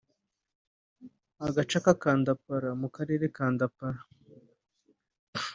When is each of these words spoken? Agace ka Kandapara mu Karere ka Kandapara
Agace 1.45 1.77
ka 1.85 1.93
Kandapara 2.01 2.69
mu 2.81 2.87
Karere 2.95 3.25
ka 3.27 3.33
Kandapara 3.35 3.99